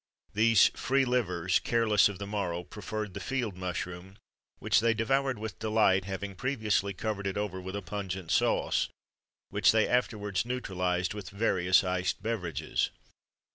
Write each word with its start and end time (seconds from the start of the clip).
These 0.33 0.69
free 0.69 1.05
livers, 1.05 1.59
careless 1.59 2.09
of 2.09 2.17
the 2.17 2.25
morrow, 2.25 2.63
preferred 2.63 3.13
the 3.13 3.19
field 3.19 3.55
mushroom,[XXIII 3.55 4.17
115] 4.57 4.57
which 4.57 4.79
they 4.79 4.95
devoured 4.95 5.37
with 5.37 5.59
delight, 5.59 6.05
having 6.05 6.33
previously 6.33 6.91
covered 6.91 7.27
it 7.27 7.37
over 7.37 7.61
with 7.61 7.75
a 7.75 7.83
pungent 7.83 8.31
sauce, 8.31 8.89
which 9.51 9.71
they 9.71 9.87
afterwards 9.87 10.43
neutralized 10.43 11.13
with 11.13 11.29
various 11.29 11.83
iced 11.83 12.23
beverages. 12.23 12.89